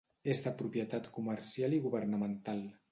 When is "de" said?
0.45-0.53